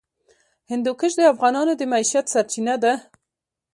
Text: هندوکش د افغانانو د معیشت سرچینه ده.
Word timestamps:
هندوکش 0.71 1.11
د 1.17 1.21
افغانانو 1.33 1.71
د 1.77 1.81
معیشت 1.91 2.25
سرچینه 2.33 2.75
ده. 2.83 2.93